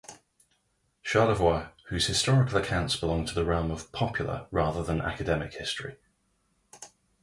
[1.03, 5.97] Charlevoix, whose historical accounts belong to the realm of popular rather than academic history.